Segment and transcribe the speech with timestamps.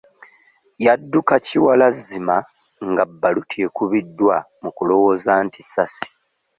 [0.85, 2.35] Yadduka kiwalazzima
[2.89, 6.05] nga bbaluti ekubiddwa mu kulowooza nti ssasi.